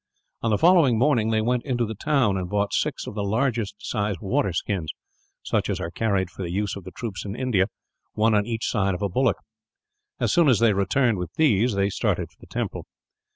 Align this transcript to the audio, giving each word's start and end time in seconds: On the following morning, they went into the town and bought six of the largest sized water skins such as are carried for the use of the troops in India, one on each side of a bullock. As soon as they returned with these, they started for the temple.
On 0.41 0.49
the 0.49 0.57
following 0.57 0.97
morning, 0.97 1.29
they 1.29 1.41
went 1.43 1.63
into 1.63 1.85
the 1.85 1.93
town 1.93 2.35
and 2.35 2.49
bought 2.49 2.73
six 2.73 3.05
of 3.05 3.13
the 3.13 3.21
largest 3.21 3.75
sized 3.77 4.17
water 4.19 4.51
skins 4.51 4.91
such 5.43 5.69
as 5.69 5.79
are 5.79 5.91
carried 5.91 6.31
for 6.31 6.41
the 6.41 6.49
use 6.49 6.75
of 6.75 6.85
the 6.85 6.91
troops 6.97 7.23
in 7.23 7.35
India, 7.35 7.67
one 8.13 8.33
on 8.33 8.47
each 8.47 8.67
side 8.67 8.95
of 8.95 9.03
a 9.03 9.09
bullock. 9.09 9.37
As 10.19 10.33
soon 10.33 10.49
as 10.49 10.57
they 10.57 10.73
returned 10.73 11.19
with 11.19 11.31
these, 11.35 11.75
they 11.75 11.91
started 11.91 12.31
for 12.31 12.39
the 12.39 12.47
temple. 12.47 12.87